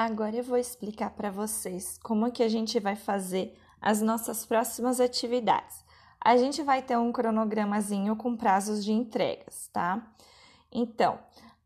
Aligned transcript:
Agora 0.00 0.36
eu 0.36 0.44
vou 0.44 0.56
explicar 0.56 1.10
para 1.10 1.28
vocês 1.28 1.98
como 2.04 2.30
que 2.30 2.44
a 2.44 2.48
gente 2.48 2.78
vai 2.78 2.94
fazer 2.94 3.58
as 3.80 4.00
nossas 4.00 4.46
próximas 4.46 5.00
atividades. 5.00 5.84
A 6.20 6.36
gente 6.36 6.62
vai 6.62 6.80
ter 6.80 6.96
um 6.96 7.10
cronogramazinho 7.10 8.14
com 8.14 8.36
prazos 8.36 8.84
de 8.84 8.92
entregas, 8.92 9.68
tá? 9.72 10.00
Então, 10.70 11.18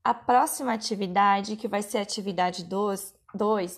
a 0.02 0.14
próxima 0.14 0.72
atividade, 0.72 1.56
que 1.56 1.68
vai 1.68 1.82
ser 1.82 1.98
a 1.98 2.02
atividade 2.02 2.64
2, 2.64 3.14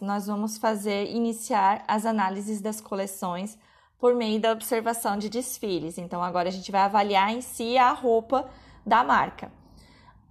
nós 0.00 0.28
vamos 0.28 0.56
fazer 0.56 1.10
iniciar 1.10 1.82
as 1.88 2.06
análises 2.06 2.60
das 2.60 2.80
coleções 2.80 3.58
por 3.98 4.14
meio 4.14 4.40
da 4.40 4.52
observação 4.52 5.18
de 5.18 5.28
desfiles. 5.28 5.98
Então, 5.98 6.22
agora 6.22 6.48
a 6.48 6.52
gente 6.52 6.70
vai 6.70 6.82
avaliar 6.82 7.34
em 7.34 7.40
si 7.40 7.76
a 7.76 7.90
roupa 7.90 8.48
da 8.86 9.02
marca. 9.02 9.50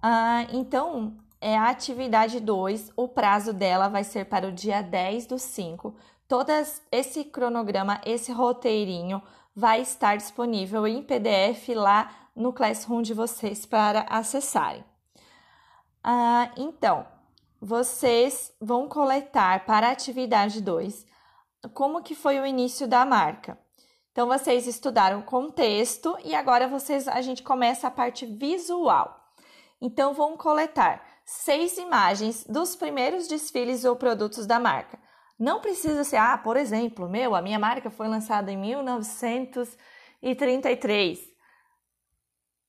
Ah, 0.00 0.46
então, 0.50 1.14
é 1.44 1.58
a 1.58 1.68
atividade 1.68 2.40
2, 2.40 2.92
o 2.96 3.06
prazo 3.06 3.52
dela 3.52 3.86
vai 3.86 4.02
ser 4.02 4.24
para 4.24 4.48
o 4.48 4.52
dia 4.52 4.80
10 4.80 5.26
do 5.26 5.38
5. 5.38 5.94
Todo 6.26 6.50
esse 6.90 7.22
cronograma, 7.22 8.00
esse 8.02 8.32
roteirinho 8.32 9.22
vai 9.54 9.82
estar 9.82 10.16
disponível 10.16 10.86
em 10.86 11.02
PDF 11.02 11.68
lá 11.74 12.10
no 12.34 12.50
Classroom 12.50 13.02
de 13.02 13.12
vocês 13.12 13.66
para 13.66 14.06
acessarem. 14.08 14.82
Ah, 16.02 16.50
então, 16.56 17.06
vocês 17.60 18.50
vão 18.58 18.88
coletar 18.88 19.66
para 19.66 19.88
a 19.88 19.92
atividade 19.92 20.62
2 20.62 21.04
como 21.74 22.02
que 22.02 22.14
foi 22.14 22.40
o 22.40 22.46
início 22.46 22.88
da 22.88 23.04
marca. 23.04 23.58
Então, 24.12 24.26
vocês 24.28 24.66
estudaram 24.66 25.18
o 25.18 25.24
contexto 25.24 26.16
e 26.24 26.34
agora 26.34 26.66
vocês, 26.66 27.06
a 27.06 27.20
gente 27.20 27.42
começa 27.42 27.86
a 27.86 27.90
parte 27.90 28.24
visual. 28.24 29.20
Então, 29.78 30.14
vão 30.14 30.38
coletar 30.38 31.13
seis 31.24 31.78
imagens 31.78 32.44
dos 32.44 32.76
primeiros 32.76 33.26
desfiles 33.26 33.84
ou 33.84 33.96
produtos 33.96 34.46
da 34.46 34.60
marca. 34.60 35.02
Não 35.38 35.60
precisa 35.60 36.02
ser, 36.04 36.16
ah, 36.16 36.38
por 36.38 36.56
exemplo, 36.56 37.08
meu, 37.08 37.34
a 37.34 37.42
minha 37.42 37.58
marca 37.58 37.90
foi 37.90 38.06
lançada 38.06 38.52
em 38.52 38.56
1933 38.56 41.34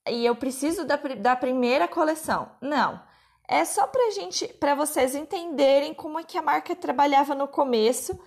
e 0.08 0.26
eu 0.26 0.36
preciso 0.36 0.86
da, 0.86 0.96
da 0.96 1.36
primeira 1.36 1.88
coleção. 1.88 2.52
Não. 2.62 3.02
É 3.48 3.64
só 3.64 3.86
para 3.86 4.12
gente, 4.12 4.48
para 4.48 4.74
vocês 4.74 5.14
entenderem 5.14 5.94
como 5.94 6.20
é 6.20 6.24
que 6.24 6.38
a 6.38 6.42
marca 6.42 6.76
trabalhava 6.76 7.36
no 7.36 7.48
começo 7.48 8.20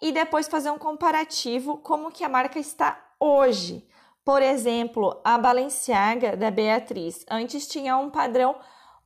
e 0.00 0.10
depois 0.10 0.48
fazer 0.48 0.70
um 0.70 0.78
comparativo 0.78 1.78
como 1.78 2.10
que 2.10 2.24
a 2.24 2.28
marca 2.28 2.58
está 2.58 2.98
hoje. 3.20 3.86
Por 4.24 4.40
exemplo, 4.40 5.20
a 5.22 5.36
Balenciaga 5.36 6.34
da 6.34 6.50
Beatriz 6.50 7.26
antes 7.30 7.68
tinha 7.68 7.96
um 7.98 8.10
padrão 8.10 8.56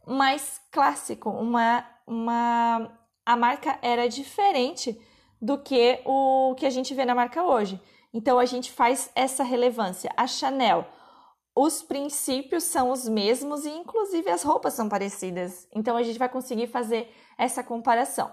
mais 0.09 0.61
clássico, 0.70 1.31
uma, 1.31 1.84
uma 2.06 2.91
a 3.25 3.37
marca 3.37 3.78
era 3.83 4.09
diferente 4.09 4.98
do 5.41 5.59
que 5.59 6.00
o 6.05 6.55
que 6.56 6.67
a 6.67 6.70
gente 6.70 6.95
vê 6.95 7.05
na 7.05 7.15
marca 7.15 7.45
hoje. 7.45 7.81
Então 8.12 8.39
a 8.39 8.47
gente 8.47 8.73
faz 8.73 9.11
essa 9.15 9.45
relevância. 9.45 10.11
A 10.17 10.27
Chanel, 10.27 10.87
os 11.55 11.83
princípios 11.83 12.65
são 12.65 12.91
os 12.91 13.06
mesmos 13.06 13.67
e 13.67 13.70
inclusive 13.70 14.31
as 14.31 14.42
roupas 14.42 14.73
são 14.73 14.89
parecidas. 14.89 15.69
Então 15.75 15.97
a 15.97 16.03
gente 16.03 16.19
vai 16.19 16.28
conseguir 16.28 16.69
fazer 16.69 17.12
essa 17.37 17.62
comparação. 17.62 18.33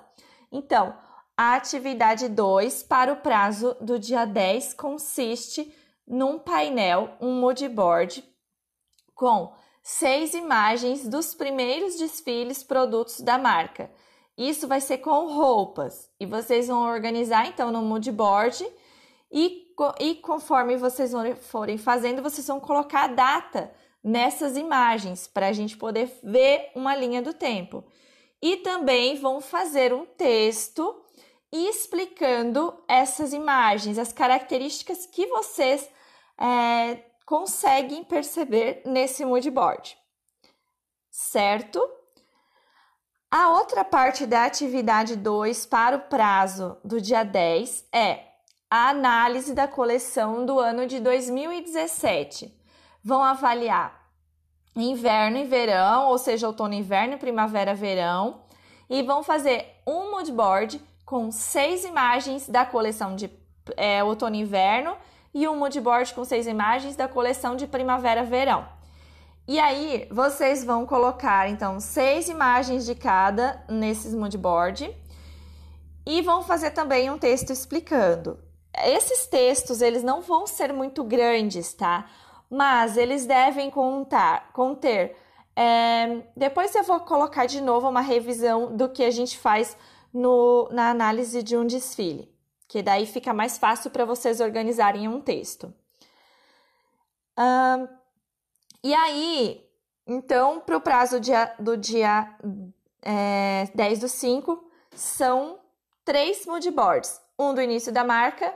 Então, 0.51 0.95
a 1.37 1.55
atividade 1.55 2.29
2 2.29 2.83
para 2.83 3.11
o 3.11 3.17
prazo 3.17 3.75
do 3.81 3.99
dia 3.99 4.25
10 4.25 4.73
consiste 4.75 5.73
num 6.07 6.39
painel, 6.39 7.17
um 7.19 7.39
mood 7.39 7.67
board 7.67 8.23
com 9.13 9.53
seis 9.87 10.33
imagens 10.33 11.07
dos 11.07 11.35
primeiros 11.35 11.95
desfiles 11.95 12.63
produtos 12.63 13.21
da 13.21 13.37
marca. 13.37 13.91
Isso 14.35 14.67
vai 14.67 14.81
ser 14.81 14.97
com 14.97 15.31
roupas 15.31 16.09
e 16.19 16.25
vocês 16.25 16.69
vão 16.69 16.87
organizar 16.91 17.45
então 17.45 17.71
no 17.71 17.83
mood 17.83 18.11
board 18.11 18.67
e, 19.31 19.67
e 19.99 20.15
conforme 20.15 20.75
vocês 20.75 21.11
forem 21.41 21.77
fazendo, 21.77 22.23
vocês 22.23 22.47
vão 22.47 22.59
colocar 22.59 23.03
a 23.03 23.13
data 23.13 23.71
nessas 24.03 24.57
imagens 24.57 25.27
para 25.27 25.49
a 25.49 25.53
gente 25.53 25.77
poder 25.77 26.11
ver 26.23 26.71
uma 26.73 26.95
linha 26.95 27.21
do 27.21 27.31
tempo. 27.31 27.85
E 28.41 28.57
também 28.57 29.15
vão 29.17 29.39
fazer 29.39 29.93
um 29.93 30.03
texto 30.03 30.99
explicando 31.51 32.73
essas 32.87 33.33
imagens, 33.33 33.99
as 33.99 34.11
características 34.11 35.05
que 35.05 35.27
vocês 35.27 35.87
é, 36.39 37.03
conseguem 37.25 38.03
perceber 38.03 38.81
nesse 38.85 39.25
mood 39.25 39.49
board, 39.49 39.97
certo? 41.09 41.81
A 43.31 43.49
outra 43.49 43.83
parte 43.83 44.25
da 44.25 44.45
atividade 44.45 45.15
2 45.15 45.65
para 45.65 45.97
o 45.97 46.01
prazo 46.01 46.77
do 46.83 47.01
dia 47.01 47.23
10 47.23 47.85
é 47.91 48.23
a 48.69 48.89
análise 48.89 49.53
da 49.53 49.67
coleção 49.67 50.45
do 50.45 50.59
ano 50.59 50.85
de 50.85 50.99
2017. 50.99 52.53
Vão 53.03 53.23
avaliar 53.23 54.05
inverno 54.75 55.37
e 55.37 55.45
verão, 55.45 56.07
ou 56.09 56.17
seja, 56.17 56.47
outono, 56.47 56.73
inverno, 56.73 57.17
primavera, 57.17 57.73
verão, 57.73 58.43
e 58.89 59.01
vão 59.01 59.23
fazer 59.23 59.81
um 59.87 60.11
mood 60.11 60.31
board 60.31 60.81
com 61.05 61.31
seis 61.31 61.85
imagens 61.85 62.47
da 62.47 62.65
coleção 62.65 63.15
de 63.15 63.29
é, 63.77 64.03
outono 64.03 64.35
e 64.35 64.41
inverno 64.41 64.95
e 65.35 65.45
um 65.49 65.57
moodboard 65.57 66.13
com 66.13 66.23
seis 66.23 66.47
imagens 66.47 66.95
da 66.95 67.09
coleção 67.09 67.57
de 67.57 67.67
primavera-verão. 67.67 68.65
E 69.45 69.59
aí, 69.59 70.07
vocês 70.09 70.63
vão 70.63 70.85
colocar, 70.85 71.49
então, 71.49 71.77
seis 71.81 72.29
imagens 72.29 72.85
de 72.85 72.95
cada 72.95 73.61
nesses 73.67 74.15
moodboard 74.15 74.95
e 76.05 76.21
vão 76.21 76.41
fazer 76.41 76.71
também 76.71 77.11
um 77.11 77.17
texto 77.17 77.51
explicando. 77.51 78.39
Esses 78.85 79.27
textos, 79.27 79.81
eles 79.81 80.03
não 80.03 80.21
vão 80.21 80.47
ser 80.47 80.71
muito 80.71 81.03
grandes, 81.03 81.73
tá? 81.73 82.05
Mas 82.49 82.95
eles 82.95 83.25
devem 83.25 83.69
contar, 83.69 84.51
conter... 84.53 85.17
É, 85.57 86.21
depois 86.35 86.75
eu 86.75 86.83
vou 86.83 86.99
colocar 86.99 87.45
de 87.45 87.61
novo 87.61 87.87
uma 87.87 88.01
revisão 88.01 88.75
do 88.75 88.89
que 88.89 89.03
a 89.03 89.11
gente 89.11 89.37
faz 89.37 89.77
no, 90.13 90.67
na 90.69 90.89
análise 90.89 91.41
de 91.41 91.55
um 91.55 91.65
desfile 91.65 92.34
que 92.67 92.81
daí 92.81 93.05
fica 93.05 93.33
mais 93.33 93.57
fácil 93.57 93.91
para 93.91 94.05
vocês 94.05 94.39
organizarem 94.39 95.07
um 95.07 95.21
texto. 95.21 95.73
Um, 97.37 97.87
e 98.83 98.93
aí, 98.93 99.65
então, 100.07 100.59
para 100.59 100.77
o 100.77 100.81
prazo 100.81 101.19
dia, 101.19 101.53
do 101.59 101.75
dia 101.75 102.29
é, 103.01 103.67
10 103.73 103.99
do 103.99 104.07
5, 104.07 104.63
são 104.95 105.59
três 106.03 106.45
moodboards. 106.45 107.19
Um 107.37 107.53
do 107.53 107.61
início 107.61 107.91
da 107.91 108.03
marca, 108.03 108.53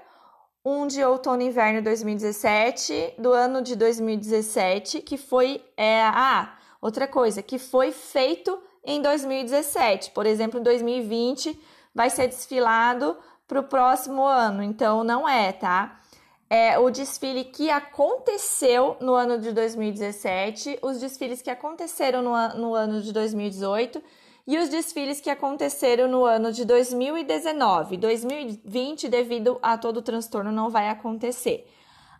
um 0.64 0.88
de 0.88 1.04
outono 1.04 1.42
e 1.42 1.48
inverno 1.48 1.82
2017, 1.82 3.16
do 3.18 3.34
ano 3.34 3.62
de 3.62 3.76
2017, 3.76 5.02
que 5.02 5.18
foi. 5.18 5.64
É, 5.76 6.04
ah, 6.04 6.58
outra 6.82 7.08
coisa, 7.08 7.42
que 7.42 7.58
foi 7.58 7.92
feito 7.92 8.62
em 8.84 9.02
2017. 9.02 10.12
Por 10.12 10.26
exemplo, 10.26 10.60
em 10.60 10.64
2020 10.64 11.60
vai 11.94 12.10
ser 12.10 12.28
desfilado 12.28 13.18
para 13.50 13.60
o 13.60 13.64
próximo 13.64 14.24
ano, 14.24 14.62
então 14.62 15.04
não 15.04 15.28
é, 15.28 15.52
tá? 15.52 16.00
É 16.48 16.78
o 16.78 16.92
desfile 16.92 17.44
que 17.44 17.70
aconteceu 17.72 18.96
no 19.02 19.16
ano 19.16 19.40
de 19.40 19.52
2017, 19.52 20.78
os 20.84 21.00
desfiles 21.00 21.42
que 21.42 21.50
aconteceram 21.50 22.22
no, 22.22 22.32
no 22.56 22.76
ano 22.76 23.02
de 23.02 23.12
2018 23.12 24.02
e 24.46 24.58
os 24.58 24.70
desfiles 24.70 25.20
que 25.20 25.32
aconteceram 25.32 26.08
no 26.08 26.26
ano 26.26 26.52
de 26.52 26.64
2019. 26.64 27.98
2020, 27.98 29.10
devido 29.10 29.58
a 29.64 29.78
todo 29.78 29.98
o 29.98 30.02
transtorno, 30.02 30.52
não 30.52 30.70
vai 30.70 30.88
acontecer. 30.88 31.68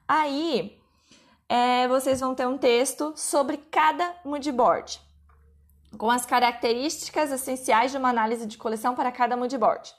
Aí, 0.08 0.80
é, 1.48 1.88
vocês 1.88 2.20
vão 2.20 2.34
ter 2.34 2.48
um 2.48 2.58
texto 2.58 3.14
sobre 3.16 3.58
cada 3.58 4.16
moodboard, 4.26 5.00
com 5.96 6.10
as 6.10 6.26
características 6.26 7.32
essenciais 7.32 7.92
de 7.92 7.98
uma 7.98 8.10
análise 8.10 8.48
de 8.48 8.58
coleção 8.58 8.96
para 8.96 9.12
cada 9.12 9.38
moodboard. 9.38 9.99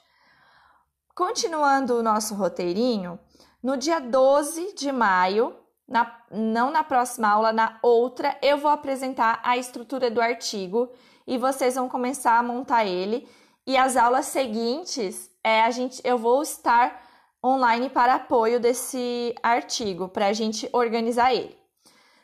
Continuando 1.21 1.99
o 1.99 2.01
nosso 2.01 2.33
roteirinho, 2.33 3.19
no 3.61 3.77
dia 3.77 3.99
12 3.99 4.73
de 4.73 4.91
maio, 4.91 5.55
na, 5.87 6.19
não 6.31 6.71
na 6.71 6.83
próxima 6.83 7.29
aula, 7.29 7.53
na 7.53 7.77
outra, 7.83 8.35
eu 8.41 8.57
vou 8.57 8.71
apresentar 8.71 9.39
a 9.43 9.55
estrutura 9.55 10.09
do 10.09 10.19
artigo 10.19 10.91
e 11.27 11.37
vocês 11.37 11.75
vão 11.75 11.87
começar 11.87 12.39
a 12.39 12.43
montar 12.43 12.85
ele. 12.85 13.29
E 13.67 13.77
as 13.77 13.95
aulas 13.95 14.25
seguintes, 14.25 15.29
é, 15.43 15.61
a 15.61 15.69
gente, 15.69 16.01
eu 16.03 16.17
vou 16.17 16.41
estar 16.41 16.99
online 17.45 17.87
para 17.87 18.15
apoio 18.15 18.59
desse 18.59 19.35
artigo, 19.43 20.09
para 20.09 20.25
a 20.25 20.33
gente 20.33 20.67
organizar 20.73 21.31
ele. 21.31 21.55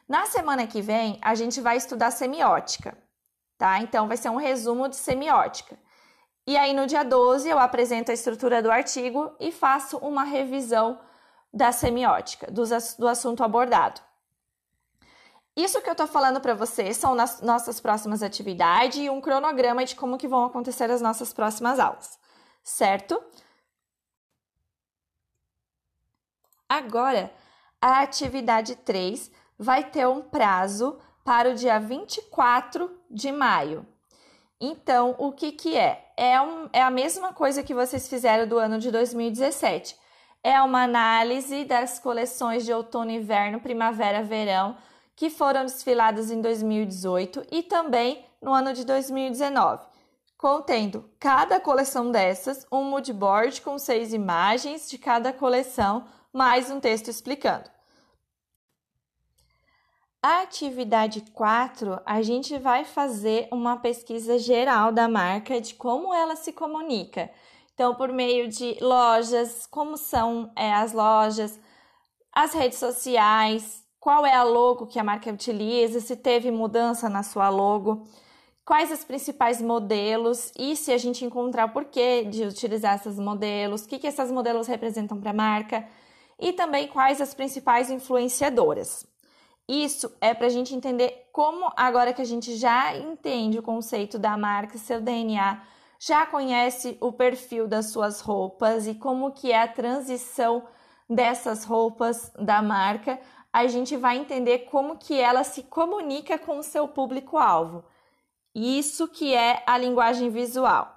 Na 0.09 0.25
semana 0.25 0.65
que 0.65 0.81
vem, 0.81 1.19
a 1.21 1.35
gente 1.35 1.61
vai 1.61 1.77
estudar 1.77 2.09
semiótica, 2.09 2.97
tá? 3.59 3.79
Então, 3.79 4.07
vai 4.07 4.17
ser 4.17 4.29
um 4.29 4.37
resumo 4.37 4.89
de 4.89 4.95
semiótica. 4.95 5.77
E 6.47 6.55
aí, 6.55 6.73
no 6.73 6.87
dia 6.87 7.03
12, 7.03 7.49
eu 7.49 7.59
apresento 7.59 8.09
a 8.09 8.13
estrutura 8.13 8.61
do 8.61 8.71
artigo 8.71 9.35
e 9.37 9.51
faço 9.51 9.97
uma 9.97 10.23
revisão 10.23 10.97
da 11.53 11.73
semiótica, 11.73 12.49
do, 12.49 12.63
assunto 13.05 13.43
abordado. 13.43 13.99
Isso 15.57 15.81
que 15.81 15.89
eu 15.89 15.91
estou 15.91 16.07
falando 16.07 16.39
para 16.39 16.53
vocês 16.53 16.95
são 16.95 17.15
nas 17.15 17.41
nossas 17.41 17.81
próximas 17.81 18.23
atividades 18.23 18.97
e 18.97 19.09
um 19.09 19.19
cronograma 19.19 19.83
de 19.83 19.93
como 19.95 20.17
que 20.17 20.27
vão 20.27 20.45
acontecer 20.45 20.89
as 20.89 21.01
nossas 21.01 21.33
próximas 21.33 21.79
aulas. 21.79 22.17
certo? 22.63 23.21
Agora, 26.69 27.33
a 27.81 28.01
atividade 28.01 28.75
3 28.77 29.29
vai 29.59 29.83
ter 29.83 30.07
um 30.07 30.21
prazo 30.21 30.97
para 31.25 31.49
o 31.49 31.55
dia 31.55 31.77
24 31.77 32.89
de 33.11 33.33
maio. 33.33 33.85
Então, 34.61 35.13
o 35.17 35.31
que, 35.33 35.51
que 35.51 35.75
é? 35.75 36.06
É, 36.17 36.41
um, 36.41 36.67
é 36.73 36.81
a 36.81 36.89
mesma 36.89 37.31
coisa 37.31 37.61
que 37.61 37.75
vocês 37.75 38.07
fizeram 38.07 38.47
do 38.47 38.57
ano 38.57 38.79
de 38.79 38.89
2017. 38.89 39.95
É 40.43 40.59
uma 40.61 40.83
análise 40.83 41.63
das 41.63 41.99
coleções 41.99 42.65
de 42.65 42.73
outono, 42.73 43.11
inverno, 43.11 43.59
primavera, 43.59 44.23
verão 44.23 44.75
que 45.15 45.29
foram 45.29 45.63
desfiladas 45.63 46.31
em 46.31 46.41
2018 46.41 47.45
e 47.51 47.61
também 47.61 48.25
no 48.41 48.53
ano 48.53 48.73
de 48.73 48.83
2019, 48.83 49.83
contendo 50.37 51.09
cada 51.19 51.59
coleção 51.59 52.11
dessas 52.11 52.65
um 52.71 52.83
moodboard 52.83 53.61
com 53.61 53.77
seis 53.79 54.13
imagens 54.13 54.89
de 54.89 54.97
cada 54.97 55.33
coleção, 55.33 56.05
mais 56.31 56.69
um 56.69 56.79
texto 56.79 57.09
explicando. 57.09 57.76
A 60.21 60.41
atividade 60.41 61.21
4, 61.31 62.01
a 62.05 62.21
gente 62.21 62.57
vai 62.57 62.83
fazer 62.83 63.47
uma 63.51 63.77
pesquisa 63.77 64.39
geral 64.39 64.91
da 64.91 65.07
marca 65.07 65.61
de 65.61 65.75
como 65.75 66.13
ela 66.13 66.35
se 66.35 66.51
comunica. 66.51 67.29
Então, 67.73 67.93
por 67.93 68.11
meio 68.11 68.47
de 68.47 68.77
lojas, 68.81 69.67
como 69.67 69.95
são 69.95 70.51
é, 70.55 70.73
as 70.73 70.91
lojas, 70.91 71.59
as 72.33 72.53
redes 72.53 72.79
sociais, 72.79 73.83
qual 73.99 74.25
é 74.25 74.33
a 74.33 74.43
logo 74.43 74.87
que 74.87 74.99
a 74.99 75.03
marca 75.03 75.31
utiliza, 75.31 75.99
se 75.99 76.15
teve 76.15 76.49
mudança 76.49 77.07
na 77.07 77.21
sua 77.21 77.49
logo, 77.49 78.07
quais 78.65 78.91
os 78.91 79.03
principais 79.03 79.61
modelos 79.61 80.51
e 80.57 80.75
se 80.75 80.91
a 80.91 80.97
gente 80.97 81.23
encontrar 81.23 81.65
o 81.65 81.69
porquê 81.73 82.23
de 82.25 82.43
utilizar 82.43 82.95
esses 82.95 83.19
modelos, 83.19 83.83
o 83.83 83.87
que, 83.87 83.99
que 83.99 84.07
esses 84.07 84.31
modelos 84.31 84.65
representam 84.65 85.19
para 85.19 85.29
a 85.29 85.33
marca 85.33 85.87
e 86.39 86.53
também 86.53 86.87
quais 86.87 87.21
as 87.21 87.33
principais 87.35 87.91
influenciadoras. 87.91 89.05
Isso 89.67 90.15
é 90.21 90.33
para 90.33 90.47
a 90.47 90.49
gente 90.49 90.73
entender 90.73 91.29
como, 91.33 91.69
agora 91.75 92.13
que 92.13 92.21
a 92.21 92.25
gente 92.25 92.55
já 92.55 92.95
entende 92.95 93.59
o 93.59 93.63
conceito 93.63 94.17
da 94.17 94.37
marca, 94.37 94.77
seu 94.77 95.01
DNA, 95.01 95.61
já 95.99 96.25
conhece 96.25 96.97
o 97.01 97.11
perfil 97.11 97.67
das 97.67 97.91
suas 97.91 98.21
roupas 98.21 98.87
e 98.87 98.95
como 98.95 99.31
que 99.31 99.51
é 99.51 99.61
a 99.61 99.67
transição 99.67 100.65
dessas 101.09 101.65
roupas 101.65 102.31
da 102.39 102.61
marca, 102.61 103.19
a 103.51 103.67
gente 103.67 103.97
vai 103.97 104.17
entender 104.17 104.59
como 104.59 104.97
que 104.97 105.19
ela 105.19 105.43
se 105.43 105.63
comunica 105.63 106.37
com 106.37 106.59
o 106.59 106.63
seu 106.63 106.87
público-alvo. 106.87 107.83
Isso 108.53 109.07
que 109.07 109.33
é 109.33 109.63
a 109.65 109.77
linguagem 109.77 110.29
visual. 110.29 110.95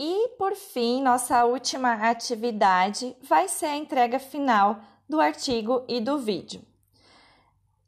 E 0.00 0.28
por 0.38 0.54
fim, 0.54 1.02
nossa 1.02 1.44
última 1.44 1.94
atividade 2.08 3.16
vai 3.22 3.48
ser 3.48 3.66
a 3.66 3.76
entrega 3.76 4.18
final 4.18 4.80
do 5.08 5.20
artigo 5.20 5.84
e 5.88 6.00
do 6.00 6.18
vídeo. 6.18 6.60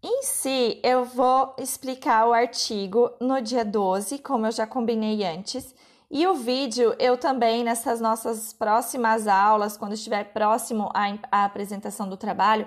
Em 0.03 0.23
si, 0.23 0.81
eu 0.83 1.05
vou 1.05 1.55
explicar 1.59 2.27
o 2.27 2.33
artigo 2.33 3.11
no 3.21 3.41
dia 3.43 3.65
12, 3.65 4.19
como 4.21 4.47
eu 4.47 4.53
já 4.53 4.67
combinei 4.67 5.25
antes, 5.25 5.75
e 6.11 6.27
o 6.27 6.35
vídeo 6.35 6.97
eu 6.99 7.19
também, 7.19 7.63
nessas 7.63 8.01
nossas 8.01 8.53
próximas 8.53 9.29
aulas, 9.29 9.77
quando 9.77 9.93
estiver 9.93 10.33
próximo 10.33 10.91
à, 11.31 11.45
apresentação 11.45 12.09
do 12.09 12.17
trabalho, 12.17 12.67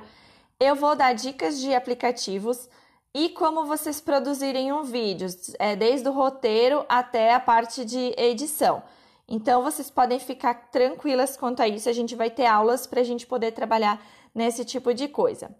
eu 0.60 0.76
vou 0.76 0.96
dar 0.96 1.14
dicas 1.14 1.60
de 1.60 1.74
aplicativos 1.74 2.70
e 3.14 3.30
como 3.30 3.66
vocês 3.66 4.00
produzirem 4.00 4.72
um 4.72 4.84
vídeo, 4.84 5.28
é, 5.60 5.76
desde 5.76 6.08
o 6.08 6.12
roteiro 6.14 6.86
até 6.88 7.34
a 7.34 7.40
parte 7.40 7.84
de 7.84 8.14
edição. 8.16 8.84
Então, 9.28 9.64
vocês 9.64 9.90
podem 9.90 10.20
ficar 10.20 10.70
tranquilas 10.72 11.36
quanto 11.36 11.62
a 11.62 11.68
isso, 11.68 11.90
a 11.90 11.94
gente 11.94 12.16
vai 12.16 12.30
ter 12.30 12.46
aulas 12.46 12.86
para 12.86 13.02
a 13.02 13.04
gente 13.04 13.26
poder 13.26 13.52
trabalhar 13.52 14.00
nesse 14.34 14.66
tipo 14.66 14.94
de 14.94 15.08
coisa. 15.08 15.56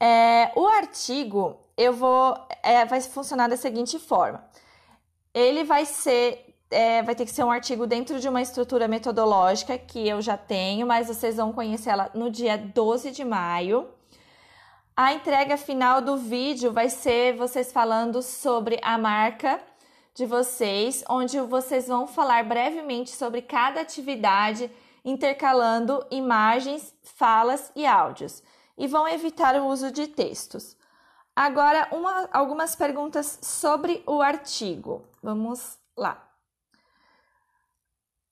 É, 0.00 0.52
o 0.54 0.66
artigo 0.66 1.58
eu 1.76 1.92
vou 1.92 2.36
é, 2.62 2.84
vai 2.84 3.00
funcionar 3.00 3.48
da 3.48 3.56
seguinte 3.56 3.98
forma: 3.98 4.44
ele 5.34 5.64
vai 5.64 5.84
ser 5.84 6.54
é, 6.70 7.02
vai 7.02 7.14
ter 7.14 7.24
que 7.24 7.30
ser 7.30 7.44
um 7.44 7.50
artigo 7.50 7.86
dentro 7.86 8.20
de 8.20 8.28
uma 8.28 8.42
estrutura 8.42 8.86
metodológica 8.86 9.78
que 9.78 10.06
eu 10.06 10.20
já 10.20 10.36
tenho, 10.36 10.86
mas 10.86 11.08
vocês 11.08 11.36
vão 11.36 11.52
conhecer 11.52 11.90
ela 11.90 12.10
no 12.14 12.30
dia 12.30 12.58
12 12.58 13.10
de 13.10 13.24
maio. 13.24 13.88
A 14.96 15.14
entrega 15.14 15.56
final 15.56 16.00
do 16.02 16.16
vídeo 16.16 16.72
vai 16.72 16.90
ser 16.90 17.36
vocês 17.36 17.72
falando 17.72 18.20
sobre 18.20 18.78
a 18.82 18.98
marca 18.98 19.60
de 20.12 20.26
vocês, 20.26 21.04
onde 21.08 21.40
vocês 21.40 21.86
vão 21.86 22.06
falar 22.06 22.42
brevemente 22.44 23.10
sobre 23.10 23.40
cada 23.40 23.80
atividade 23.80 24.68
intercalando 25.08 26.04
imagens, 26.10 26.94
falas 27.02 27.72
e 27.74 27.86
áudios, 27.86 28.42
e 28.76 28.86
vão 28.86 29.08
evitar 29.08 29.56
o 29.56 29.66
uso 29.66 29.90
de 29.90 30.06
textos. 30.06 30.76
Agora, 31.34 31.88
uma, 31.92 32.28
algumas 32.32 32.76
perguntas 32.76 33.38
sobre 33.42 34.02
o 34.06 34.20
artigo. 34.20 35.04
Vamos 35.22 35.78
lá. 35.96 36.28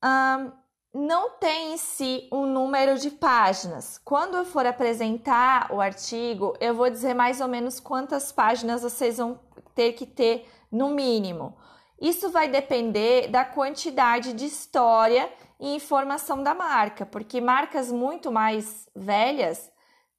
Um, 0.05 0.52
não 0.93 1.31
tem 1.31 1.75
em 1.75 1.76
si 1.76 2.28
um 2.31 2.46
número 2.46 2.99
de 2.99 3.11
páginas. 3.11 3.99
Quando 4.05 4.37
eu 4.37 4.44
for 4.44 4.67
apresentar 4.67 5.73
o 5.73 5.81
artigo, 5.81 6.55
eu 6.61 6.75
vou 6.75 6.90
dizer 6.90 7.14
mais 7.14 7.40
ou 7.40 7.49
menos 7.49 7.81
quantas 7.81 8.32
páginas 8.32 8.82
vocês 8.82 9.19
vão 9.19 9.40
ter 9.75 9.93
que 9.93 10.05
ter 10.05 10.50
no 10.70 10.90
mínimo. 10.90 11.56
Isso 12.00 12.31
vai 12.31 12.48
depender 12.48 13.28
da 13.28 13.44
quantidade 13.44 14.32
de 14.32 14.44
história 14.44 15.32
e 15.58 15.75
informação 15.75 16.43
da 16.43 16.54
marca, 16.54 17.06
porque 17.06 17.40
marcas 17.40 17.90
muito 17.90 18.31
mais 18.31 18.87
velhas 18.94 19.70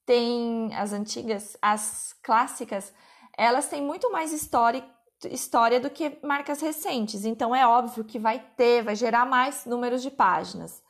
têm 0.06 0.74
as 0.76 0.94
antigas, 0.94 1.56
as 1.62 2.16
clássicas, 2.24 2.94
elas 3.38 3.68
têm 3.68 3.82
muito 3.82 4.12
mais 4.12 4.32
história, 4.32 4.84
história 5.26 5.80
do 5.80 5.90
que 5.90 6.18
marcas 6.24 6.62
recentes. 6.62 7.26
Então 7.26 7.56
é 7.56 7.68
óbvio 7.68 8.04
que 8.04 8.18
vai 8.18 8.40
ter, 8.56 8.82
vai 8.82 8.96
gerar 8.96 9.26
mais 9.26 9.66
números 9.66 10.02
de 10.02 10.10
páginas. 10.10 10.82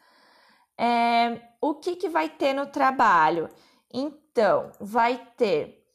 É, 0.77 1.41
o 1.59 1.75
que, 1.75 1.95
que 1.95 2.07
vai 2.07 2.29
ter 2.29 2.53
no 2.53 2.67
trabalho? 2.67 3.49
Então, 3.91 4.71
vai 4.79 5.17
ter 5.35 5.86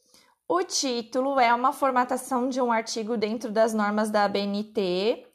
o 0.47 0.63
título, 0.63 1.39
é 1.39 1.53
uma 1.53 1.71
formatação 1.71 2.49
de 2.49 2.61
um 2.61 2.71
artigo 2.71 3.17
dentro 3.17 3.51
das 3.51 3.73
normas 3.73 4.09
da 4.09 4.25
ABNT. 4.25 5.25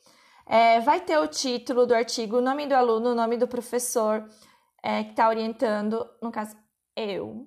É, 0.46 0.80
vai 0.80 1.00
ter 1.00 1.18
o 1.18 1.26
título 1.26 1.86
do 1.86 1.94
artigo, 1.94 2.38
o 2.38 2.40
nome 2.40 2.66
do 2.66 2.74
aluno, 2.74 3.10
o 3.10 3.14
nome 3.14 3.36
do 3.36 3.46
professor 3.48 4.28
é, 4.82 5.04
que 5.04 5.10
está 5.10 5.28
orientando, 5.28 6.08
no 6.22 6.30
caso, 6.30 6.56
eu. 6.96 7.46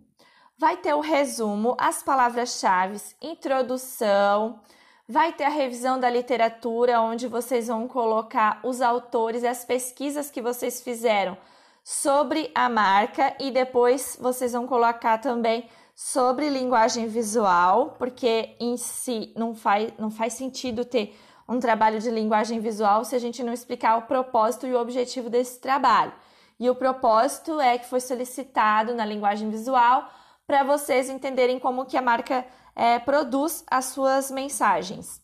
Vai 0.57 0.77
ter 0.77 0.93
o 0.93 0.99
resumo, 0.99 1.75
as 1.79 2.03
palavras-chave, 2.03 3.01
introdução, 3.21 4.61
vai 5.07 5.33
ter 5.33 5.45
a 5.45 5.49
revisão 5.49 5.99
da 5.99 6.09
literatura, 6.09 7.01
onde 7.01 7.27
vocês 7.27 7.67
vão 7.67 7.87
colocar 7.87 8.59
os 8.63 8.81
autores 8.81 9.43
e 9.43 9.47
as 9.47 9.65
pesquisas 9.65 10.29
que 10.29 10.41
vocês 10.41 10.81
fizeram 10.81 11.37
sobre 11.83 12.51
a 12.53 12.69
marca, 12.69 13.35
e 13.39 13.49
depois 13.49 14.17
vocês 14.21 14.53
vão 14.53 14.67
colocar 14.67 15.17
também 15.17 15.67
sobre 16.03 16.49
linguagem 16.49 17.07
visual, 17.07 17.95
porque 17.99 18.55
em 18.59 18.75
si 18.75 19.31
não 19.37 19.53
faz, 19.53 19.93
não 19.99 20.09
faz 20.09 20.33
sentido 20.33 20.83
ter 20.83 21.15
um 21.47 21.59
trabalho 21.59 21.99
de 21.99 22.09
linguagem 22.09 22.59
visual 22.59 23.05
se 23.05 23.15
a 23.15 23.19
gente 23.19 23.43
não 23.43 23.53
explicar 23.53 23.97
o 23.97 24.01
propósito 24.01 24.65
e 24.65 24.73
o 24.73 24.79
objetivo 24.79 25.29
desse 25.29 25.59
trabalho. 25.59 26.11
E 26.59 26.67
o 26.67 26.73
propósito 26.73 27.59
é 27.59 27.77
que 27.77 27.85
foi 27.85 27.99
solicitado 27.99 28.95
na 28.95 29.05
linguagem 29.05 29.51
visual 29.51 30.09
para 30.47 30.63
vocês 30.63 31.07
entenderem 31.07 31.59
como 31.59 31.85
que 31.85 31.95
a 31.95 32.01
marca 32.01 32.47
é, 32.75 32.97
produz 32.97 33.63
as 33.69 33.85
suas 33.85 34.31
mensagens. 34.31 35.21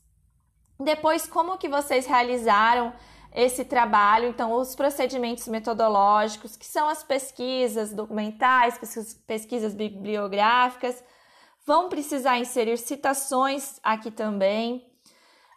Depois, 0.79 1.25
como 1.25 1.57
que 1.57 1.67
vocês 1.67 2.05
realizaram 2.05 2.93
esse 3.33 3.65
trabalho, 3.65 4.29
então 4.29 4.53
os 4.53 4.75
procedimentos 4.75 5.47
metodológicos, 5.47 6.55
que 6.55 6.65
são 6.65 6.87
as 6.87 7.03
pesquisas 7.03 7.93
documentais, 7.93 8.79
pesquisas 9.25 9.73
bibliográficas, 9.73 11.03
vão 11.65 11.89
precisar 11.89 12.39
inserir 12.39 12.77
citações 12.77 13.79
aqui 13.83 14.09
também. 14.09 14.89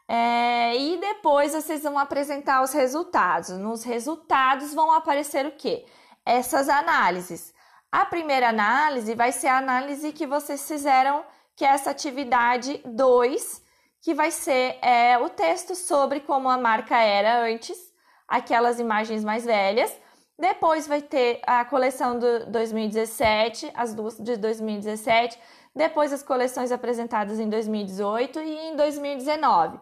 É, 0.08 0.76
e 0.76 0.98
depois 0.98 1.52
vocês 1.52 1.84
vão 1.84 1.96
apresentar 1.96 2.62
os 2.62 2.72
resultados. 2.72 3.50
Nos 3.50 3.84
resultados 3.84 4.74
vão 4.74 4.90
aparecer 4.90 5.46
o 5.46 5.52
quê? 5.52 5.86
Essas 6.26 6.68
análises. 6.68 7.54
A 7.92 8.04
primeira 8.04 8.48
análise 8.48 9.14
vai 9.14 9.30
ser 9.30 9.46
a 9.46 9.58
análise 9.58 10.12
que 10.12 10.26
vocês 10.26 10.66
fizeram, 10.66 11.24
que 11.54 11.64
é 11.64 11.68
essa 11.68 11.90
atividade 11.90 12.80
2, 12.84 13.62
que 14.00 14.14
vai 14.14 14.30
ser 14.30 14.78
é, 14.82 15.18
o 15.18 15.28
texto 15.28 15.74
sobre 15.74 16.20
como 16.20 16.48
a 16.48 16.58
marca 16.58 16.96
era 16.96 17.44
antes, 17.44 17.76
aquelas 18.26 18.78
imagens 18.78 19.24
mais 19.24 19.44
velhas. 19.44 19.92
Depois 20.38 20.86
vai 20.86 21.02
ter 21.02 21.40
a 21.46 21.64
coleção 21.64 22.18
do 22.18 22.46
2017, 22.46 23.70
as 23.74 23.92
duas 23.92 24.16
de 24.16 24.36
2017 24.36 25.38
depois 25.74 26.12
as 26.12 26.22
coleções 26.22 26.72
apresentadas 26.72 27.38
em 27.38 27.48
2018 27.48 28.40
e 28.40 28.56
em 28.68 28.76
2019. 28.76 29.78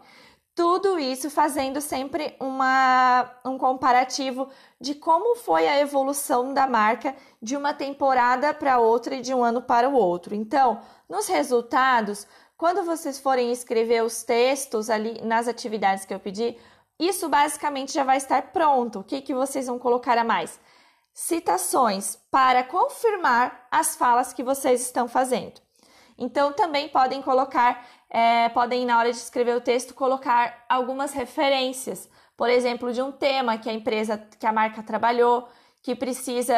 Tudo 0.54 0.98
isso 0.98 1.30
fazendo 1.30 1.80
sempre 1.80 2.34
uma, 2.40 3.30
um 3.44 3.56
comparativo 3.56 4.48
de 4.80 4.94
como 4.94 5.36
foi 5.36 5.68
a 5.68 5.78
evolução 5.78 6.52
da 6.52 6.66
marca 6.66 7.14
de 7.40 7.56
uma 7.56 7.72
temporada 7.72 8.52
para 8.52 8.78
outra 8.78 9.14
e 9.14 9.20
de 9.20 9.32
um 9.32 9.42
ano 9.42 9.62
para 9.62 9.88
o 9.88 9.94
outro. 9.94 10.34
Então, 10.34 10.80
nos 11.08 11.28
resultados, 11.28 12.26
quando 12.58 12.84
vocês 12.84 13.20
forem 13.20 13.52
escrever 13.52 14.02
os 14.02 14.24
textos 14.24 14.90
ali 14.90 15.22
nas 15.22 15.46
atividades 15.46 16.04
que 16.04 16.12
eu 16.12 16.18
pedi, 16.18 16.58
isso 16.98 17.28
basicamente 17.28 17.92
já 17.92 18.02
vai 18.02 18.16
estar 18.16 18.42
pronto. 18.50 18.98
O 18.98 19.04
que, 19.04 19.20
que 19.20 19.32
vocês 19.32 19.68
vão 19.68 19.78
colocar 19.78 20.18
a 20.18 20.24
mais? 20.24 20.58
Citações 21.14 22.16
para 22.32 22.64
confirmar 22.64 23.68
as 23.70 23.94
falas 23.94 24.32
que 24.32 24.42
vocês 24.42 24.82
estão 24.82 25.06
fazendo. 25.06 25.60
Então, 26.18 26.52
também 26.52 26.88
podem 26.88 27.22
colocar, 27.22 27.86
é, 28.10 28.48
podem, 28.48 28.84
na 28.84 28.98
hora 28.98 29.12
de 29.12 29.18
escrever 29.18 29.56
o 29.56 29.60
texto, 29.60 29.94
colocar 29.94 30.64
algumas 30.68 31.12
referências, 31.12 32.10
por 32.36 32.50
exemplo, 32.50 32.92
de 32.92 33.00
um 33.00 33.12
tema 33.12 33.56
que 33.56 33.70
a 33.70 33.72
empresa, 33.72 34.18
que 34.18 34.46
a 34.46 34.52
marca 34.52 34.82
trabalhou, 34.82 35.48
que 35.88 35.94
precisa, 35.94 36.54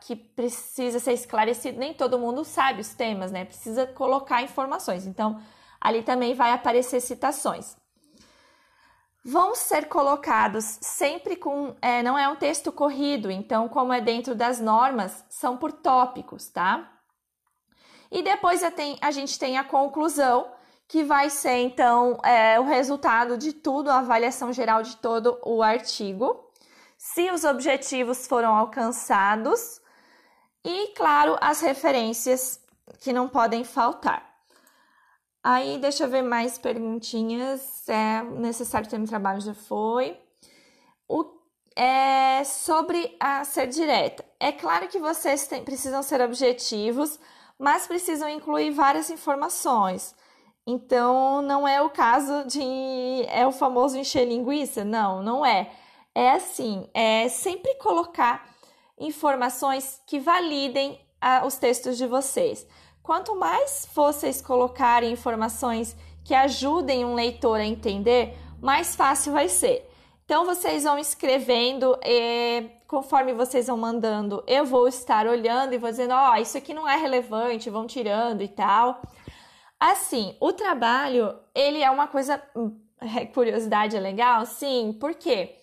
que 0.00 0.16
precisa 0.16 0.98
ser 0.98 1.12
esclarecido. 1.12 1.78
Nem 1.78 1.92
todo 1.92 2.18
mundo 2.18 2.42
sabe 2.42 2.80
os 2.80 2.94
temas, 2.94 3.30
né? 3.30 3.44
Precisa 3.44 3.86
colocar 3.86 4.42
informações. 4.42 5.06
Então, 5.06 5.38
ali 5.78 6.02
também 6.02 6.32
vai 6.32 6.52
aparecer 6.52 7.02
citações. 7.02 7.76
Vão 9.22 9.54
ser 9.54 9.90
colocados 9.90 10.78
sempre 10.80 11.36
com. 11.36 11.76
É, 11.82 12.02
não 12.02 12.16
é 12.16 12.26
um 12.30 12.36
texto 12.36 12.72
corrido, 12.72 13.30
então, 13.30 13.68
como 13.68 13.92
é 13.92 14.00
dentro 14.00 14.34
das 14.34 14.58
normas, 14.58 15.22
são 15.28 15.58
por 15.58 15.70
tópicos, 15.70 16.48
tá? 16.48 16.90
E 18.10 18.22
depois 18.22 18.62
a 19.02 19.10
gente 19.10 19.38
tem 19.38 19.58
a 19.58 19.64
conclusão, 19.64 20.50
que 20.88 21.04
vai 21.04 21.28
ser 21.28 21.58
então 21.58 22.18
é, 22.24 22.58
o 22.58 22.64
resultado 22.64 23.36
de 23.36 23.52
tudo, 23.52 23.90
a 23.90 23.98
avaliação 23.98 24.50
geral 24.50 24.82
de 24.82 24.96
todo 24.96 25.38
o 25.44 25.62
artigo, 25.62 26.45
se 26.96 27.30
os 27.30 27.44
objetivos 27.44 28.26
foram 28.26 28.54
alcançados 28.54 29.80
e, 30.64 30.88
claro, 30.96 31.36
as 31.40 31.60
referências 31.60 32.60
que 33.00 33.12
não 33.12 33.28
podem 33.28 33.64
faltar. 33.64 34.26
Aí, 35.42 35.78
deixa 35.78 36.04
eu 36.04 36.08
ver 36.08 36.22
mais 36.22 36.58
perguntinhas. 36.58 37.88
É 37.88 38.22
necessário 38.22 38.88
ter 38.88 38.98
um 38.98 39.04
trabalho, 39.04 39.40
já 39.40 39.54
foi. 39.54 40.18
O, 41.08 41.24
é, 41.76 42.42
sobre 42.42 43.16
a 43.20 43.44
ser 43.44 43.68
direta. 43.68 44.24
É 44.40 44.50
claro 44.50 44.88
que 44.88 44.98
vocês 44.98 45.46
têm, 45.46 45.62
precisam 45.62 46.02
ser 46.02 46.20
objetivos, 46.20 47.20
mas 47.56 47.86
precisam 47.86 48.28
incluir 48.28 48.70
várias 48.70 49.08
informações. 49.08 50.16
Então, 50.66 51.40
não 51.42 51.66
é 51.66 51.80
o 51.80 51.90
caso 51.90 52.44
de. 52.44 53.24
É 53.28 53.46
o 53.46 53.52
famoso 53.52 53.96
encher 53.96 54.26
linguiça? 54.26 54.84
Não, 54.84 55.22
não 55.22 55.46
é. 55.46 55.70
É 56.16 56.30
assim: 56.30 56.88
é 56.94 57.28
sempre 57.28 57.74
colocar 57.74 58.48
informações 58.98 60.00
que 60.06 60.18
validem 60.18 60.98
a, 61.20 61.44
os 61.44 61.56
textos 61.56 61.98
de 61.98 62.06
vocês. 62.06 62.66
Quanto 63.02 63.36
mais 63.36 63.86
vocês 63.94 64.40
colocarem 64.40 65.12
informações 65.12 65.94
que 66.24 66.32
ajudem 66.32 67.04
um 67.04 67.14
leitor 67.14 67.60
a 67.60 67.66
entender, 67.66 68.34
mais 68.62 68.96
fácil 68.96 69.34
vai 69.34 69.46
ser. 69.50 69.86
Então, 70.24 70.46
vocês 70.46 70.84
vão 70.84 70.98
escrevendo, 70.98 71.94
e, 72.02 72.64
conforme 72.88 73.34
vocês 73.34 73.66
vão 73.66 73.76
mandando, 73.76 74.42
eu 74.46 74.64
vou 74.64 74.88
estar 74.88 75.26
olhando 75.26 75.74
e 75.74 75.78
vou 75.78 75.90
dizendo: 75.90 76.14
Ó, 76.14 76.32
oh, 76.32 76.36
isso 76.36 76.56
aqui 76.56 76.72
não 76.72 76.88
é 76.88 76.96
relevante, 76.96 77.68
vão 77.68 77.86
tirando 77.86 78.40
e 78.40 78.48
tal. 78.48 79.02
Assim, 79.78 80.34
o 80.40 80.50
trabalho, 80.50 81.38
ele 81.54 81.82
é 81.82 81.90
uma 81.90 82.06
coisa. 82.06 82.42
É, 82.98 83.26
curiosidade 83.26 83.94
é 83.94 84.00
legal? 84.00 84.46
Sim, 84.46 84.96
por 84.98 85.14
quê? 85.14 85.56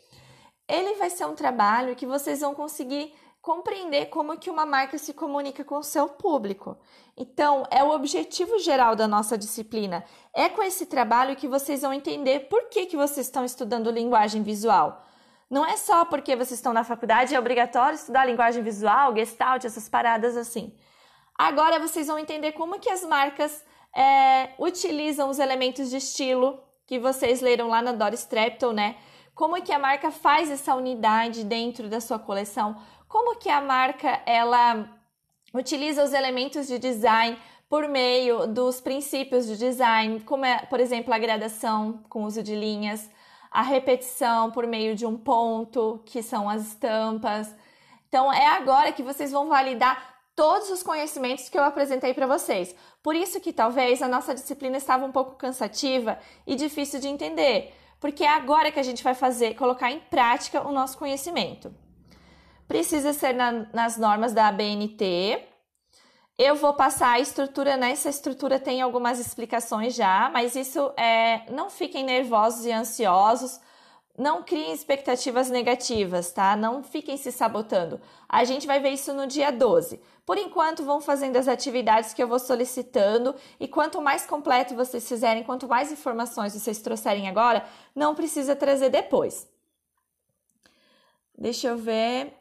Ele 0.68 0.96
vai 0.96 1.10
ser 1.10 1.26
um 1.26 1.36
trabalho 1.36 1.96
que 1.96 2.06
vocês 2.06 2.40
vão 2.42 2.54
conseguir 2.54 3.14
compreender 3.42 4.06
como 4.06 4.38
que 4.38 4.50
uma 4.50 4.66
marca 4.66 4.98
se 4.98 5.14
comunica 5.14 5.66
com 5.66 5.76
o 5.78 5.84
seu 5.84 6.08
público. 6.08 6.78
Então, 7.18 7.68
é 7.70 7.84
o 7.84 7.92
objetivo 7.92 8.58
geral 8.60 8.96
da 8.96 9.06
nossa 9.06 9.38
disciplina. 9.38 10.06
É 10.34 10.48
com 10.48 10.64
esse 10.64 10.86
trabalho 10.86 11.36
que 11.36 11.48
vocês 11.48 11.82
vão 11.82 11.94
entender 11.94 12.48
por 12.48 12.70
que, 12.70 12.86
que 12.86 12.96
vocês 12.96 13.28
estão 13.28 13.44
estudando 13.44 13.92
linguagem 13.92 14.42
visual. 14.44 15.04
Não 15.50 15.66
é 15.66 15.76
só 15.76 16.06
porque 16.06 16.36
vocês 16.38 16.60
estão 16.60 16.74
na 16.74 16.86
faculdade, 16.86 17.36
é 17.36 17.40
obrigatório 17.40 17.96
estudar 17.96 18.26
linguagem 18.26 18.64
visual, 18.64 19.14
gestalt, 19.14 19.66
essas 19.66 19.90
paradas 19.90 20.38
assim. 20.38 20.74
Agora 21.38 21.80
vocês 21.80 22.08
vão 22.08 22.18
entender 22.18 22.54
como 22.54 22.80
que 22.80 22.90
as 22.90 23.04
marcas 23.04 23.64
é, 23.94 24.52
utilizam 24.58 25.30
os 25.30 25.38
elementos 25.38 25.90
de 25.90 25.98
estilo 25.98 26.64
que 26.88 26.98
vocês 26.98 27.42
leram 27.42 27.68
lá 27.68 27.82
na 27.82 27.92
Doris 27.92 28.24
Trepton, 28.26 28.72
né? 28.72 28.96
Como 29.34 29.62
que 29.62 29.72
a 29.72 29.80
marca 29.80 30.12
faz 30.12 30.52
essa 30.52 30.76
unidade 30.76 31.44
dentro 31.44 31.90
da 31.90 32.00
sua 32.00 32.20
coleção? 32.20 32.76
Como 33.08 33.36
que 33.38 33.50
a 33.50 33.62
marca 33.62 34.22
ela 34.26 34.88
utiliza 35.54 36.04
os 36.04 36.14
elementos 36.14 36.68
de 36.68 36.78
design 36.78 37.38
por 37.68 37.88
meio 37.88 38.46
dos 38.46 38.80
princípios 38.80 39.48
de 39.48 39.58
design, 39.58 40.20
como 40.22 40.46
é, 40.46 40.60
por 40.68 40.80
exemplo, 40.80 41.12
a 41.12 41.18
gradação 41.18 42.04
com 42.08 42.24
uso 42.24 42.44
de 42.44 42.56
linhas, 42.56 43.10
a 43.50 43.64
repetição 43.64 44.52
por 44.52 44.68
meio 44.68 44.96
de 44.96 45.06
um 45.06 45.18
ponto, 45.18 46.00
que 46.06 46.22
são 46.22 46.48
as 46.48 46.68
estampas. 46.68 47.54
Então, 48.08 48.32
é 48.32 48.46
agora 48.46 48.92
que 48.92 49.02
vocês 49.02 49.32
vão 49.32 49.50
validar 49.50 50.14
todos 50.36 50.70
os 50.70 50.84
conhecimentos 50.84 51.50
que 51.50 51.58
eu 51.58 51.64
apresentei 51.64 52.14
para 52.14 52.28
vocês. 52.28 52.76
Por 53.02 53.16
isso 53.16 53.40
que 53.40 53.52
talvez 53.52 54.02
a 54.04 54.08
nossa 54.08 54.34
disciplina 54.36 54.78
estava 54.78 55.06
um 55.06 55.12
pouco 55.12 55.36
cansativa 55.36 56.20
e 56.46 56.56
difícil 56.56 57.00
de 57.00 57.08
entender, 57.08 57.74
porque 58.04 58.26
é 58.26 58.28
agora 58.28 58.70
que 58.70 58.82
a 58.82 58.84
gente 58.84 59.02
vai 59.02 59.14
fazer, 59.14 59.56
colocar 59.56 59.90
em 59.90 60.02
prática 60.02 60.68
o 60.68 60.74
nosso 60.74 60.98
conhecimento 60.98 61.74
precisa 62.68 63.14
ser 63.14 63.34
na, 63.34 63.52
nas 63.72 63.98
normas 63.98 64.34
da 64.34 64.48
ABNT. 64.50 65.42
Eu 66.38 66.56
vou 66.58 66.74
passar 66.74 67.12
a 67.12 67.20
estrutura, 67.20 67.78
nessa 67.78 68.10
estrutura 68.10 68.60
tem 68.60 68.82
algumas 68.82 69.20
explicações 69.20 69.96
já, 69.96 70.30
mas 70.34 70.54
isso 70.54 70.92
é. 70.98 71.50
Não 71.50 71.70
fiquem 71.70 72.04
nervosos 72.04 72.66
e 72.66 72.74
ansiosos, 72.74 73.58
não 74.18 74.44
criem 74.44 74.72
expectativas 74.72 75.50
negativas, 75.50 76.32
tá? 76.32 76.56
Não 76.56 76.84
fiquem 76.84 77.18
se 77.18 77.32
sabotando. 77.32 78.00
A 78.30 78.44
gente 78.44 78.68
vai 78.68 78.80
ver 78.80 78.90
isso 78.90 79.12
no 79.14 79.26
dia 79.26 79.52
12. 79.52 80.00
Por 80.26 80.38
enquanto, 80.38 80.84
vão 80.84 81.02
fazendo 81.02 81.36
as 81.38 81.48
atividades 81.48 82.14
que 82.14 82.22
eu 82.22 82.28
vou 82.28 82.40
solicitando 82.40 83.36
e 83.60 83.68
quanto 83.68 84.02
mais 84.02 84.26
completo 84.26 84.76
vocês 84.76 85.08
fizerem, 85.08 85.44
quanto 85.44 85.68
mais 85.68 85.92
informações 85.92 86.54
vocês 86.54 86.80
trouxerem 86.80 87.28
agora, 87.28 87.66
não 87.96 88.14
precisa 88.14 88.56
trazer 88.56 88.90
depois. 88.90 89.48
Deixa 91.36 91.70
eu 91.70 91.78
ver. 91.78 92.34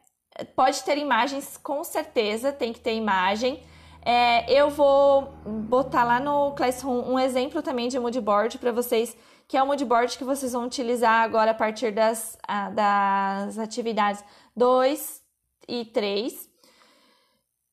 Pode 0.55 0.83
ter 0.85 0.99
imagens, 0.99 1.57
com 1.57 1.83
certeza, 1.83 2.52
tem 2.52 2.73
que 2.73 2.81
ter 2.81 2.95
imagem. 2.95 3.62
É, 4.05 4.53
eu 4.53 4.69
vou 4.69 5.33
botar 5.45 6.03
lá 6.03 6.19
no 6.19 6.53
Classroom 6.53 7.13
um 7.13 7.19
exemplo 7.19 7.63
também 7.63 7.89
de 7.89 7.99
moodboard 7.99 8.59
para 8.59 8.73
vocês, 8.73 9.17
que 9.47 9.57
é 9.57 9.63
o 9.63 9.67
moodboard 9.67 10.19
que 10.19 10.25
vocês 10.25 10.53
vão 10.53 10.67
utilizar 10.67 11.23
agora 11.23 11.53
a 11.53 11.55
partir 11.55 11.93
das, 11.93 12.37
das 12.75 13.59
atividades 13.59 14.25
2 14.57 15.23
e 15.69 15.85
3. 15.85 16.51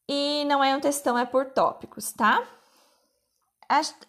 E 0.08 0.46
não 0.46 0.64
é 0.64 0.76
um 0.76 0.80
textão, 0.80 1.18
é 1.18 1.26
por 1.26 1.46
tópicos, 1.46 2.12
tá? 2.12 2.44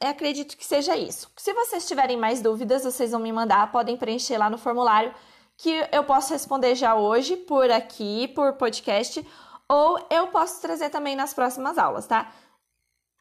Acredito 0.00 0.56
que 0.56 0.64
seja 0.64 0.96
isso. 0.96 1.30
Se 1.36 1.52
vocês 1.52 1.86
tiverem 1.86 2.16
mais 2.16 2.40
dúvidas, 2.40 2.84
vocês 2.84 3.10
vão 3.10 3.20
me 3.20 3.32
mandar, 3.32 3.70
podem 3.70 3.96
preencher 3.96 4.38
lá 4.38 4.48
no 4.48 4.56
formulário 4.56 5.14
que 5.56 5.86
eu 5.92 6.02
posso 6.04 6.32
responder 6.32 6.74
já 6.74 6.94
hoje 6.94 7.36
por 7.36 7.70
aqui, 7.70 8.28
por 8.28 8.54
podcast, 8.54 9.26
ou 9.70 10.04
eu 10.10 10.26
posso 10.26 10.60
trazer 10.60 10.90
também 10.90 11.14
nas 11.14 11.32
próximas 11.32 11.78
aulas, 11.78 12.04
tá? 12.04 12.26